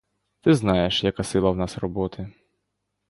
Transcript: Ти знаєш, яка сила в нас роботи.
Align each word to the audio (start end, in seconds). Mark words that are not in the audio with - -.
Ти 0.41 0.53
знаєш, 0.55 1.03
яка 1.03 1.23
сила 1.23 1.49
в 1.51 1.57
нас 1.57 1.77
роботи. 1.77 2.29